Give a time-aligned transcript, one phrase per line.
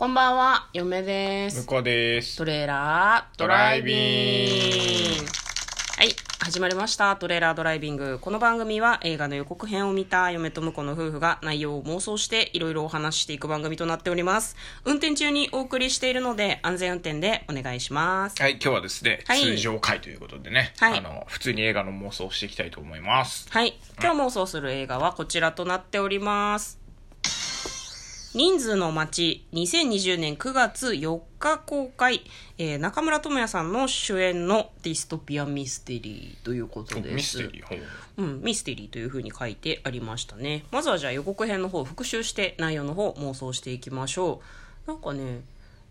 [0.00, 1.60] こんばんは、嫁です。
[1.60, 2.38] 向こうです。
[2.38, 5.26] トレーラードライビング。
[5.98, 7.14] はい、始まりました。
[7.16, 8.18] トレーラードライビング。
[8.18, 14.56] この番組は映画の予告編を見た嫁と婿の夫婦が内容を妄想していろいろお話ししていく番組となっております。
[14.86, 18.40] 運転中にお送りしているので安全運転でお願いします。
[18.40, 23.48] はい、今日はですね、はい通常回ということでね、はいあの、普通に映画の妄想をしていきたいと思います。
[23.50, 23.78] はい。
[24.00, 26.79] 今日妄想する映画はこちらとなっております。
[28.32, 32.20] 人数の街、2020年9月4日公開、
[32.58, 37.14] えー中村智也さんの主演のディストピアミステリーということです。
[37.16, 40.64] ミステリー、ほううん、ミステリーというふうに書いてありましたね。
[40.70, 44.40] まずはじゃあ予告編の方を復習して内容の方を妄想していきましょ
[44.86, 44.88] う。
[44.88, 45.40] なんかね、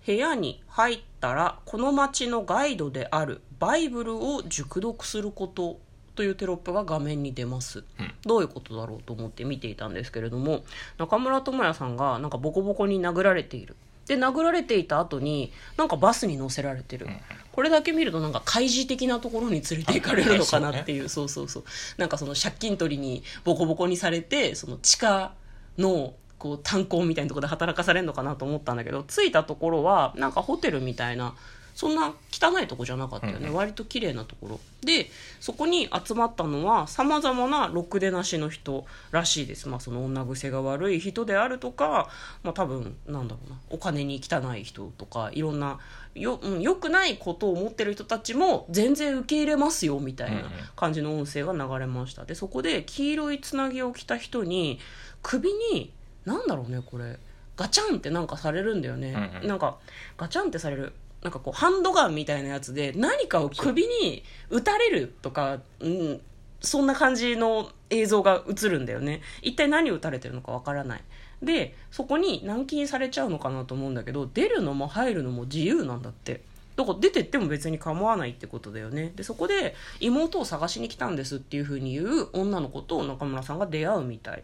[0.05, 5.77] 部屋に入ったらこの街のガイドであるバイブルを熟読すること
[6.19, 7.85] というテロップが画面に出ます、
[8.25, 10.65] どういうことだろうと思って見ていたんですけれども
[10.97, 13.77] 中村智也さんがなんかボコボコに殴られている。
[14.05, 17.07] で殴られていた後になんかバスに乗せられてる、
[17.53, 21.07] これだけ見るとなんか開示的なところに連れて行かれるのかなっていう。
[21.07, 21.63] そうそうそう
[21.97, 25.31] なんかその借金取りにボコボコにされてその地下
[25.77, 31.35] のこう炭鉱みたいなところで働かされるのかなと思ったんだけど着いたところはなんかホテルみたいな
[31.79, 34.59] そんな汚いとこじゃなかったよね、割と綺麗なところ。
[34.81, 42.09] でそこに集まったのはさまざまなろくでなしの人らしいです、まあ、その女癖が悪い人であるとか、
[42.43, 43.57] まあ、多分なんだろうな。
[43.69, 45.79] お金に汚い人とかいろんな
[46.15, 52.25] よ,、うん、よくないことを思ってる人たちも全然受け入れますよみたいな感じの音声が流れました。
[52.25, 54.81] でそこで黄色いつなぎを着た人に
[55.23, 55.93] 首に
[56.25, 57.17] なんだろうねこれ。
[57.55, 59.47] ガチャンってなんかされるんだよね、うんうん。
[59.47, 59.77] なんか
[60.17, 66.21] ガチャンってされるなんかこうハンドガンみたいなやつで何かを首に撃たれるとか、うん、
[66.61, 69.21] そんな感じの映像が映るんだよね。
[69.41, 71.03] 一体何を撃たれてるのかわからない。
[71.41, 76.41] でそこに軟禁されちゃうのかなと思うんだけど出るのも入るのも自由なんだって。
[76.75, 79.11] だから出てっても別に構わないってことだよね。
[79.15, 84.43] でそこで妹を探しに来たんですっていうふうに言う女の子と中村さんが出会うみたい。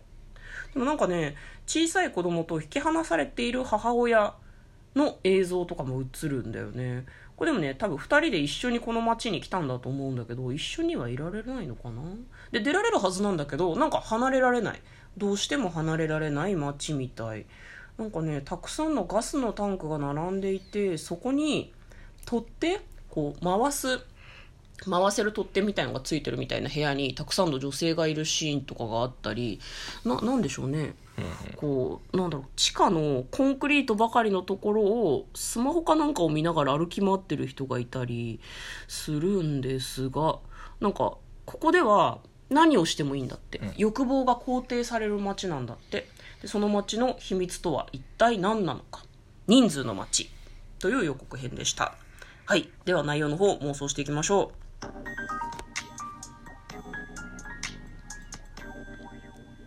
[0.74, 4.34] でもなんかね小さい子供と引き離されている母親
[4.96, 7.06] の映像とかも映るんだよね。
[7.36, 12.02] これでもね多分2人で一緒にこの街に来たんだと思うんだけど一緒にはいられないのかな？
[12.52, 14.82] で出られるはずなんだけどなんか離れられない。
[15.18, 17.46] どうしても離れられない街みたい。
[17.98, 21.74] なんかねたくさんのガスのタンクが並んでいてそこに
[22.26, 24.00] 取ってこう回す
[24.84, 29.60] 回せる取っ手みたいのがついてるみたいな部屋にたくさんの女性がいるシーンとかがあったり
[30.04, 30.96] ななんでしょうね。
[31.56, 38.42] こうなんだろう地下のコンクリートばかりのところをスマホかなんかを見ながら歩き回ってる人がいたり
[38.90, 40.40] するんですが
[40.82, 42.20] なんかここでは
[42.50, 46.08] 何をしてもいいんだって、欲望が肯定される街なんだって。
[46.42, 49.04] でその街の秘密とは一体何なのか。
[49.48, 50.30] 人数の街
[50.80, 51.96] という予告編でした。
[52.46, 52.70] はい。
[52.86, 54.52] では内容の方妄想していきましょ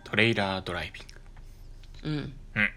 [0.03, 2.09] トレイラードライビング。
[2.09, 2.69] ううんうん。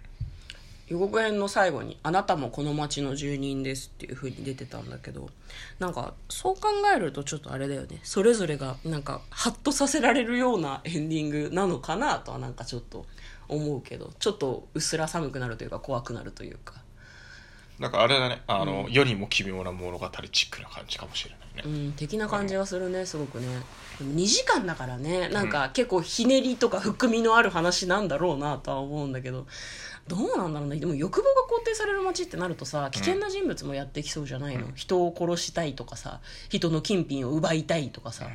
[0.88, 5.30] 予告編の最後に「あなたもこの町の住人です」っていう風に出てたんだけど
[5.78, 13.06] なんかそう考えるとちょっとあれだよねそれぞれがなんかハッとさせられるようなエンディングなのかなとはなんかちょっと
[13.48, 16.74] 思うけどちょっとうっすら寒くなるというか怖くなるというか
[17.82, 21.62] なんかあれだね、あの、世にも奇妙な物語チックな感じかもしれないね。
[21.66, 23.46] うん的な感じがするねすごくね。
[23.98, 29.46] でも2時間だからねなんか結構ひねりとか含みのある話なんだろうなとは思うんだけど
[30.08, 30.76] どうなんだろうね。
[30.76, 31.28] でも欲望が
[31.60, 38.28] 肯定される街ってなるとさ危険な人物もやってきそうじゃないの、人を殺したいとかさ人の金品を奪いたいとかさ、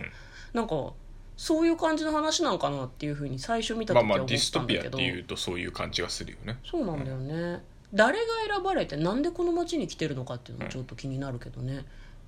[0.53, 0.93] なんか
[1.37, 6.57] そういう感じの話なんかなっていうふうに最初見た時は思っまあまあ、ディストピアってたんだけど、いうとそういう感じがするよね。
[6.65, 7.61] そうなんだよね、
[7.93, 8.25] 誰が
[8.55, 11.85] 選ばれてなんでこの街に来てるのかっていうのもちょっと気になるけどね、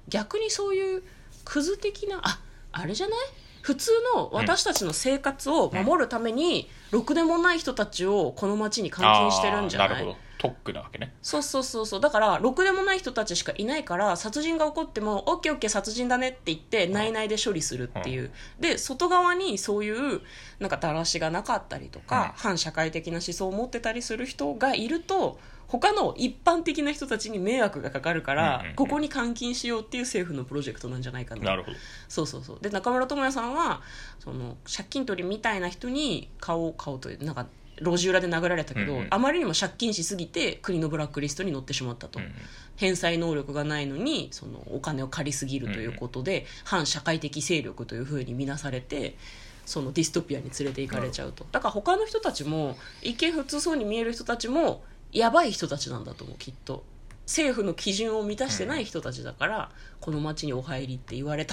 [0.07, 1.03] 逆にそういう
[1.45, 2.39] クズ的なあ
[2.71, 3.19] あれじゃない？
[3.61, 10.05] 普通の私たちの生活を守るために、ろくでもない人たちをこの街に監禁してるんじゃない？
[10.07, 10.13] な。
[10.39, 11.13] 特区なわけね。
[11.21, 11.99] そうそうそうそう。
[11.99, 20.21] だからろくでもない人たちしかいないから殺人が起こっても OKOK 殺人だねって言って内々で処理するっていう、で外側にそういう
[20.59, 25.37] なんかだらしがなかったりとか、反社会的な思想を持ってたりする人がいると
[25.67, 28.75] 他の一般的な人たちに迷惑がかかるから、うんうんうん。
[28.75, 31.43] ここに監禁しようっていう政府のプロジェクトなんじゃないかな。
[31.43, 31.77] なるほど。
[32.07, 32.59] そうそうそう。
[32.59, 33.81] で中村智也さんは
[34.19, 37.45] その借金取りみたいな人に顔を顔というなんか
[37.81, 39.07] 路地裏で殴られたけど、うんうん。
[39.09, 42.31] あまりにも借金しすぎて国のブラックリストに載ってしまったと、うんうん。
[42.75, 49.15] 返済能力がないのにそのお金を借りすぎるということで、反社会的勢力というふうに見なされて
[49.65, 51.45] そのディストピアに連れて行かれちゃうと。
[51.51, 56.83] だから他の人たちも一見普通そうに見える人たちもやばい人たちなんだと思うきっと。
[57.25, 61.45] 政府の基準を満たしてない人たちだから、この町にお入りって言われ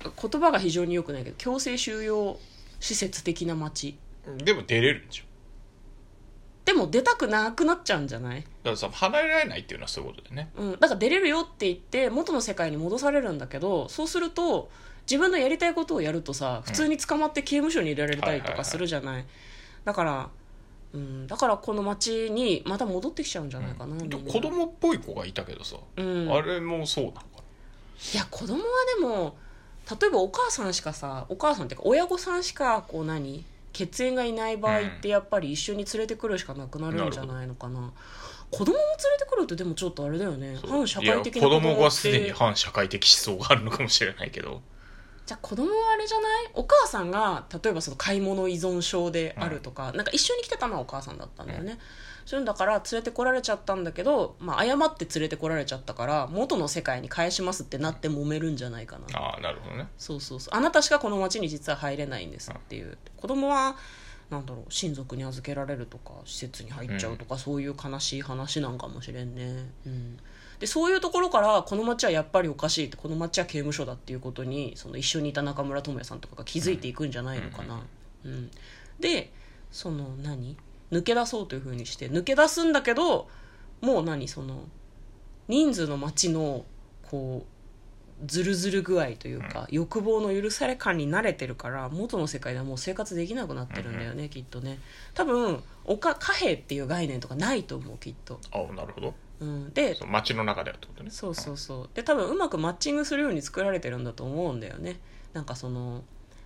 [0.00, 2.38] 言葉が非常に良くないけど強制収容
[2.80, 3.98] 施設的な町
[4.38, 5.24] でも出れるんでしょ。
[6.64, 8.42] でも出たくなくなっちゃうんじゃない？
[8.42, 10.50] だからさ離れられないっていうのはそういうことでね。
[10.56, 14.70] うん、だから出れるよって言って元の世界に戻されるんだけどそうすると
[15.10, 19.24] 自分のやりたいことをやるとさ普通に捕まって刑務所に入れられたりとかするじゃない,、
[19.86, 20.28] だから、
[20.92, 26.30] うん、だからこの町にまた戻ってきちゃうんじゃないかな、みん子供っぽい子がいたけどさ、うん。
[26.30, 27.22] あれもそうなのか
[28.14, 28.60] いや子供は
[28.98, 29.38] でも
[29.90, 37.92] 例えばお母さんしかさお母さんっていうか親御さんしかこう何血縁がいない場合ってやっぱり一緒に連れてくるしかなくなるんじゃないのかな。
[38.50, 40.54] 子供も連れてくるってでもちょっとあれだよね。
[40.54, 44.62] な反社会的な子供はすでに反社会的思想があるのかもしれないけど。
[45.26, 46.50] じゃあ子供はあれじゃない？
[46.54, 51.78] お母さんが例えばその買い物依存症であるとか、なんか一緒に来てたのはお母さんだったんだよね、そう
[52.36, 59.18] いうんだから連れてこられちゃったんだけど、まあ、誤って連れてこられちゃったから元の世界に返しますってなって揉めるんじゃないかな。
[59.18, 59.88] ああなるほどね。
[59.96, 60.54] そうそうそう。
[60.56, 62.98] あなたしかこの町に実は入れないんですっていう。
[63.16, 63.76] 子供は
[64.30, 70.18] なんだろう親族に預けられるとか施設に入っちゃうとか、そういう悲しい話なんかもしれんね、うん、
[70.60, 77.80] でそういうところからこの町はやっぱりおかしいってこの町は刑務所だっていうことにその一緒にいた中村智也さんとかが気づいていくんじゃないのかな、
[78.26, 78.50] うん。
[79.00, 79.32] で
[79.72, 80.58] その何？
[80.92, 83.28] 抜け出そうというふうにして抜け出すんだけど
[83.80, 84.64] もう何その
[85.48, 86.64] 人数の町の
[87.02, 94.80] こうズルズル具合というか、欲望の許され感に慣れてるから元の世界ではもう生活できなくなってるんだよね、きっとね。
[95.14, 99.14] 多分おか貨幣っていう概念とかないと思うきっと、ああなるほど。
[99.40, 101.10] うん、で街の中ではってことね。
[101.10, 101.90] そうそうそう。
[101.94, 104.98] で多分うまくマッチングするように作られてるんだと思うんだよね。
[105.32, 106.02] なんかその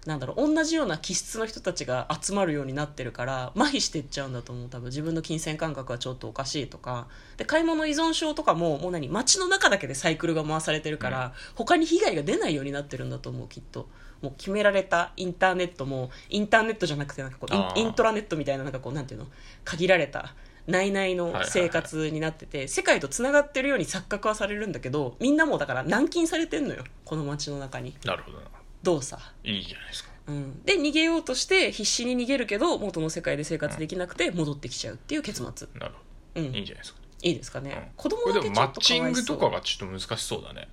[0.07, 4.69] なんだろう同じような気質の人たちが集まるようになってるから麻痺してっちゃうんだと思う。
[4.69, 7.07] 多分自分の金銭感覚はちょっとおかしいとか。
[7.37, 13.89] で買い物依存症とかももう何街の中だけでサイクルが回されてるから、他に被害が出ないようになってるんだと思うきっと。
[14.23, 19.27] もう決められたインターネットもインターネットじゃなくてなんかこうイントラネットみたいななんかこうなんていうの
[19.65, 20.35] 限られた
[20.69, 27.97] 内々の生活になってて、世界とつながってるように錯覚はされるんだけどみんなもうだから軟禁されてんのよこの街の中に。
[28.05, 28.39] なるほど
[28.85, 30.11] などうさ、いいじゃないですか。
[30.27, 36.01] うん、で逃げようとして必死に逃げるけど元の世界で生活できなくて戻ってきちゃうっていう結末、なるほ
[36.41, 37.01] うん、どいいんじゃないですか。
[37.23, 37.93] いいですかね、うん。
[37.97, 40.69] 子供だけちょっとッチングかわいそうとかがちょっと難しそうだね。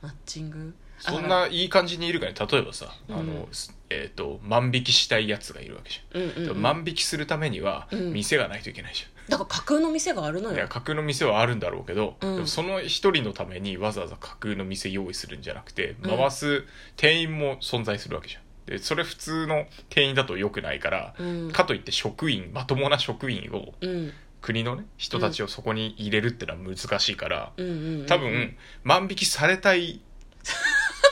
[0.00, 0.74] マッチング？
[0.82, 2.34] あそんないい感じにいるかね。
[2.34, 3.26] 例えばさ、あうん。
[3.26, 8.12] のすえっ、と万引きしたいやつがいるわけじゃん、うんうん、うん、万引きするためにはうん。
[8.12, 12.46] 店がないといけないじだから架空の店があるのゃん、いやよ架空の店はあるんだろうけど、うん。
[12.46, 16.16] その一人のためにわざわざ架空の店用意するんじゃなくてうん。
[16.16, 16.64] 回す
[16.96, 18.42] 店員も存在するわけじゃん。
[18.66, 21.52] でそれ普通の店員だと良くないから、うん。
[21.52, 24.12] かといって職員まともな職員をうん。
[24.42, 28.06] 国のね人たちをそこに入れるってのは難しいから、うんうんうん。
[28.06, 30.00] 多分万引きされたい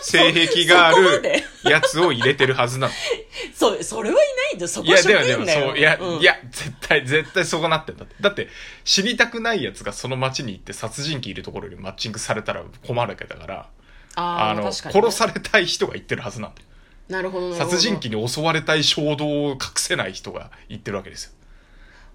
[0.03, 1.43] 性癖があるで。
[1.65, 2.93] やつを入れてるはずなの。
[3.55, 4.62] そうそれはいないんだ。
[4.62, 6.21] よそこいや、でもでそう、いや、うん。
[6.21, 8.15] いや、絶対、絶対そうなってんだって。
[8.21, 8.49] だって、
[8.85, 13.69] 知りたくないやつがその街に行って殺人鬼いるところにマッチングされたら困るわけだから、
[14.15, 14.73] ああの、ね。
[14.73, 16.69] 殺されたい人が言ってるはずなんだよ。
[17.09, 17.71] なるほどなるほど。
[17.71, 21.33] 殺人鬼に襲われたい衝動を隠せない人が言ってるわけですよ。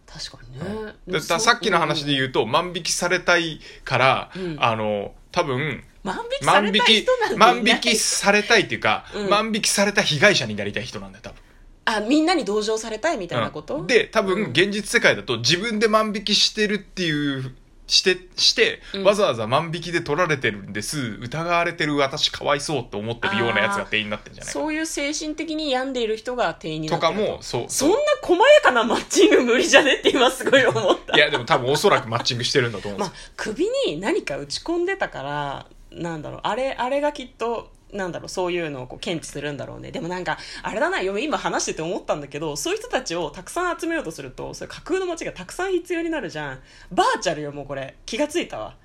[0.06, 4.58] 確かにね、だからさっきの話で言うと、万引きされたいから、うん。
[4.60, 9.29] あの、多分、万引きされた人なん万引きされたいっていうか、うん。
[9.29, 11.38] 万引きされた被害者になりたい人なんだよ、多分。
[11.86, 13.88] あみんなに同情されたいみたいなこと、うん。
[13.88, 14.27] で多うん。
[14.27, 17.55] 分現実世界だと自分で万引きしてるっていう
[17.86, 19.03] してして、うん。
[19.03, 21.17] わざわざ万引きで取られてるんです。
[21.22, 24.60] 疑われてる私かわいそうって思ってるようなやつが店員になってるんじゃないか。
[24.60, 29.95] そういう精神的に病んでいる人が店員になとってるかもそうそんな細やかなマッチング無理じゃね？
[29.95, 31.17] って今すごい思った。
[31.17, 39.92] いやでも多分おそらくマッチングしてるんだと思うんでますあ首に何か打ち込んでたからなんだろうあれあれがきっとなんだろうそういうのをこう検知するんだろうね。
[39.92, 46.60] でもなんかあれだな今話してて思ったんだけどそういう人たちをたくさん集めようとするとそれ架空の街がたくさん必要になるじゃん。
[46.92, 47.96] バーチャルよもうこれ。
[48.06, 48.76] 気がついたわ。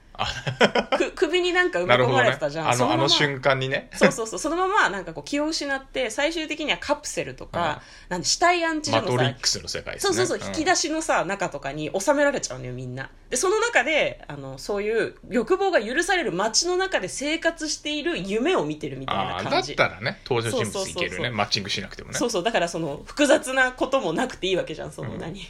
[0.97, 3.03] く首になんか埋め込まれてたじゃん、あのあそまま。
[3.05, 3.91] の瞬間にね。
[3.95, 4.39] そうそうそう。
[4.39, 10.15] そのままなんかこう気を失って最終的にはカプセルとか、なんで死体安置所マトのさリックスの世界ですね。
[10.15, 13.11] そうそうそう、引き出しのさ中とかに収められちゃうのよみんな。
[13.31, 21.31] でその中であのそういう欲望が許される街の中で生活している夢を見てるみたいああだっな感じたらね登場人物いけるね。
[21.31, 22.19] マッチングしなくてもね。
[22.19, 22.43] そうそう。
[22.43, 25.19] だからその複雑なこともなくていいわけじゃんそのうん。
[25.19, 25.41] 何、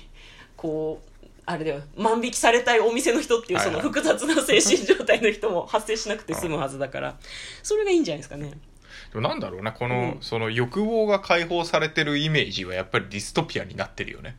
[0.56, 1.07] こう
[1.50, 1.80] あれだよ。
[1.96, 7.16] 万引きされたいお店の人っていうその複雑な精神状態の人も発生しなくて済むはずだから。
[7.62, 8.50] それがいいんじゃないですかね。
[9.12, 10.18] でもなんだろうな、この、うん。
[10.20, 14.36] その欲望が解放されてるイメージはやっぱりディストピアになってるよね。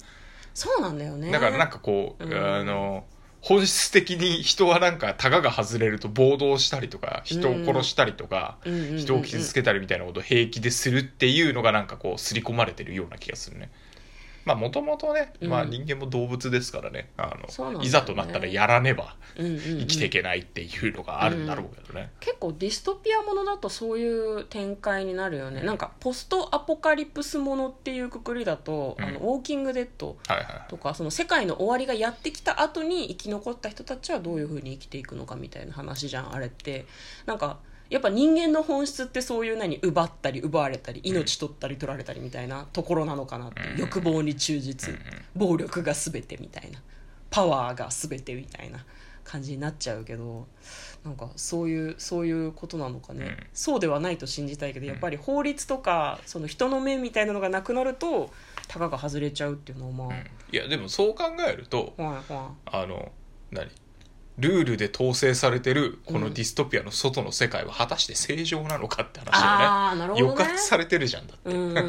[0.54, 1.32] そうなんだよね。
[1.32, 2.32] だからなんかこう、うん。
[2.32, 3.06] あの、
[3.42, 8.98] 本質的に人はなんか、タガが外れると暴動したりとか、人を殺したりとか、うん。
[8.98, 13.72] 人を傷つけたりみたいなことを平気でするっていうのがなんかこう、刷り込まれてるような気がするね。
[14.50, 15.50] まあもともとね、うん。
[15.50, 17.86] まあ人間も動物ですからね、あの、そうなんだよね。
[17.86, 19.60] いざとなったらやらねばうんうんうん。
[19.60, 22.12] 生きていけないっていうのがあるんだろうけどね。
[22.20, 25.62] 結構ディストピアものだとそういう展開になるよね。
[25.62, 29.06] なんかポストアポカリプスものっていうくくりだと「うん。
[29.06, 30.46] あのウォーキングデッド」はいはい。
[30.68, 36.86] とかその世界の終わりがやってきた後に生き残った人たちはどういうふうに生きていくのかみたいな話じゃんあれって。
[37.28, 43.76] なんかやっぱ人間の本質ってそういう何奪ったり奪われたり命取ったり取られたりみたいなところなのかなって、う。
[43.76, 43.78] ん。
[43.78, 44.94] 欲望に忠実、
[45.36, 46.82] 暴力が全てみたいな。
[47.32, 48.84] パワーが全てみたいな
[49.24, 50.48] 感じになっちゃうけど
[51.06, 53.48] なんかそういうそういうことなのかね、うん。
[53.54, 58.32] そうではないと信じたいけどやっぱり法律とかその人の目みたいなのがなくなると
[58.68, 60.16] たかが外れちゃうっていうのはまあ、うん。
[60.52, 63.12] いやでもそう考えるとはいはあの
[63.52, 63.70] 何？
[64.40, 66.22] ルールで統制されてるこうん。
[66.22, 70.22] のディストピアの外の世界は果たして正常なのかって話あーなだよね。
[70.22, 71.86] 抑圧されてるじゃんだって、いうんうんうんう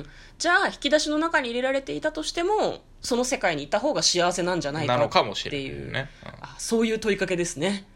[0.00, 0.06] ん。
[0.38, 6.30] じゃあ引き出しの中に入れられていたとしてもその世界にいた方が幸せなんじゃないかなのかもしっていうれないよね、うん。
[6.44, 7.86] あそういう問いかけですね。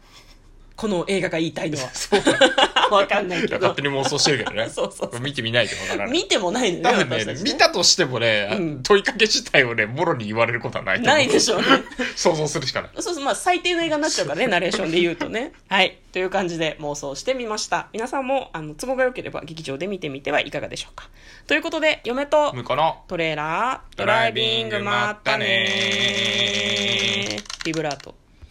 [0.75, 1.89] この映画が言いたいのは
[2.95, 11.67] わかんないけど勝手に妄想してるけどね そうそう見てみないとわからない見てもないのよ多分ね見たとしてもね、うん問いかけ自体をねもろに言われることはないないでしょうね
[12.15, 15.51] 想像するしかないそうそう、まあ、最低の映画になっちゃうからね、 ナレーションで言うとね。
[15.67, 15.97] はい。
[16.11, 17.87] という感じで妄想してみました。
[17.93, 21.09] 皆さんも、あの、都合が良ければ劇場で見てみてはいかがでしょうか。
[21.47, 27.65] ということで、嫁と向こうのトレーラー、ドライビング、まったねー。
[27.65, 28.15] ビブラート。